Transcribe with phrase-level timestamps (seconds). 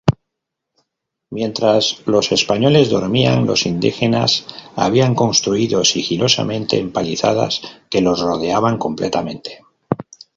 [1.29, 9.61] Mientras los españoles dormían, los indígenas habían construido sigilosamente empalizadas que los rodeaban completamente.